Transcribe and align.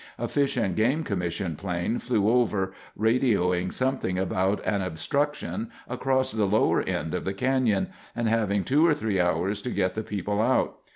A 0.17 0.27
Fish 0.27 0.57
and 0.57 0.75
Game 0.75 1.03
Commission 1.03 1.55
plane 1.55 1.99
flew 1.99 2.27
over, 2.27 2.73
radioing 2.99 3.71
something 3.71 4.17
about 4.17 4.59
an 4.65 4.81
obstruction 4.81 5.69
across 5.87 6.31
the 6.31 6.45
lower 6.47 6.81
end 6.81 7.13
of 7.13 7.23
the 7.23 7.35
canyon, 7.35 7.87
and 8.15 8.27
having 8.27 8.63
two 8.63 8.87
to 8.87 8.95
three 8.95 9.19
hours 9.21 9.61
to 9.61 9.69
get 9.69 9.93
the 9.93 10.01
people 10.01 10.41
out. 10.41 10.75